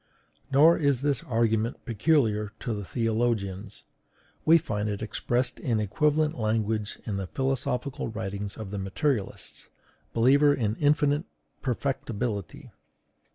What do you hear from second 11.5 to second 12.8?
perfectibility.